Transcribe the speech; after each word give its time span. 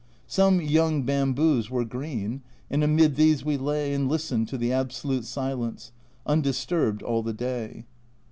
Some 0.25 0.59
young 0.59 1.03
bamboos 1.03 1.69
were 1.69 1.85
green, 1.85 2.41
and 2.71 2.83
amid 2.83 3.17
these 3.17 3.45
we 3.45 3.55
lay 3.55 3.93
and 3.93 4.09
listened 4.09 4.47
to 4.47 4.57
the 4.57 4.73
absolute 4.73 5.25
silence, 5.25 5.91
undisturbed 6.25 7.03
all 7.03 7.21
the 7.21 7.33
day. 7.33 7.85